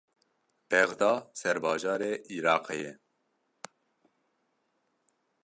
Bexda 0.69 1.09
serbajarê 1.41 2.13
Iraqê 2.37 2.75
ye. 2.83 2.93